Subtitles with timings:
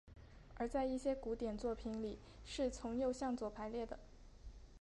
[0.55, 3.99] 而在一些古典作品里是从右向左排列的。